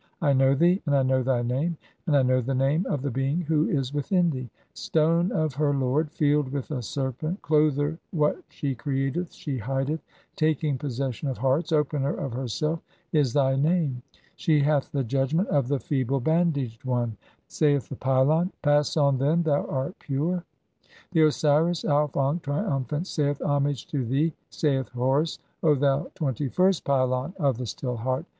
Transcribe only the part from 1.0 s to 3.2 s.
know thy name, and (69) 1 "know the name of the